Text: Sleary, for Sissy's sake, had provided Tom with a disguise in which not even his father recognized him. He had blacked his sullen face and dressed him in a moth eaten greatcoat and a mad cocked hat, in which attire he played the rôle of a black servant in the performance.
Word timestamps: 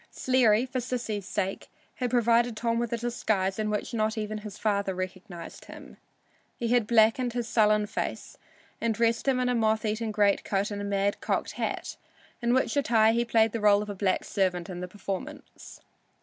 Sleary, 0.09 0.65
for 0.65 0.79
Sissy's 0.79 1.27
sake, 1.27 1.67
had 1.97 2.09
provided 2.09 2.57
Tom 2.57 2.79
with 2.79 2.91
a 2.91 2.97
disguise 2.97 3.59
in 3.59 3.69
which 3.69 3.93
not 3.93 4.17
even 4.17 4.39
his 4.39 4.57
father 4.57 4.95
recognized 4.95 5.65
him. 5.65 5.97
He 6.57 6.69
had 6.69 6.87
blacked 6.87 7.33
his 7.33 7.47
sullen 7.47 7.85
face 7.85 8.35
and 8.81 8.95
dressed 8.95 9.27
him 9.27 9.39
in 9.39 9.47
a 9.47 9.53
moth 9.53 9.85
eaten 9.85 10.09
greatcoat 10.09 10.71
and 10.71 10.81
a 10.81 10.85
mad 10.85 11.21
cocked 11.21 11.51
hat, 11.51 11.97
in 12.41 12.51
which 12.55 12.75
attire 12.75 13.13
he 13.13 13.23
played 13.23 13.51
the 13.51 13.59
rôle 13.59 13.83
of 13.83 13.91
a 13.91 13.93
black 13.95 14.23
servant 14.23 14.71
in 14.71 14.79
the 14.79 14.87
performance. 14.87 15.81